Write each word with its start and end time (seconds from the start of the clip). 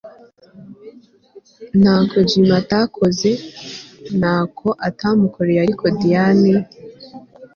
Ntako 1.79 2.15
Jimmy 2.29 2.55
atakoze 2.61 3.29
ntaco 4.19 4.69
atamukoreye 4.87 5.59
ariko 5.65 5.85
Diane 5.99 6.53